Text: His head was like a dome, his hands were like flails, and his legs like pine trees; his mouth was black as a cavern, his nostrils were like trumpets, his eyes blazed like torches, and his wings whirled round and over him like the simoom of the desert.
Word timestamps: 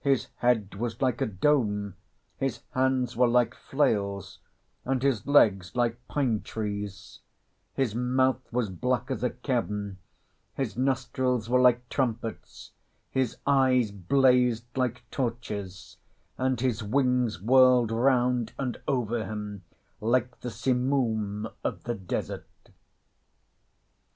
His 0.00 0.26
head 0.38 0.74
was 0.74 1.00
like 1.00 1.20
a 1.20 1.26
dome, 1.26 1.94
his 2.36 2.62
hands 2.72 3.14
were 3.16 3.28
like 3.28 3.54
flails, 3.54 4.40
and 4.84 5.00
his 5.04 5.24
legs 5.24 5.76
like 5.76 6.00
pine 6.08 6.40
trees; 6.40 7.20
his 7.74 7.94
mouth 7.94 8.40
was 8.52 8.70
black 8.70 9.08
as 9.08 9.22
a 9.22 9.30
cavern, 9.30 9.98
his 10.56 10.76
nostrils 10.76 11.48
were 11.48 11.60
like 11.60 11.88
trumpets, 11.90 12.72
his 13.08 13.36
eyes 13.46 13.92
blazed 13.92 14.64
like 14.76 15.04
torches, 15.12 15.98
and 16.36 16.60
his 16.60 16.82
wings 16.82 17.40
whirled 17.40 17.92
round 17.92 18.54
and 18.58 18.80
over 18.88 19.24
him 19.26 19.62
like 20.00 20.40
the 20.40 20.50
simoom 20.50 21.46
of 21.62 21.84
the 21.84 21.94
desert. 21.94 22.48